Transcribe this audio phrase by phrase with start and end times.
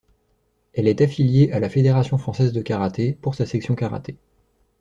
[0.73, 4.17] Elle est affiliée à la Fédération Française de Karaté pour sa section karaté.